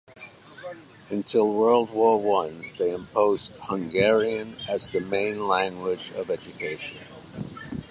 Until 1.11 1.53
World 1.53 1.91
War 1.91 2.19
One, 2.19 2.65
they 2.79 2.91
imposed 2.91 3.53
Hungarian 3.61 4.57
as 4.67 4.89
the 4.89 4.99
main 4.99 5.47
language 5.47 6.09
of 6.15 6.31
education. 6.31 6.97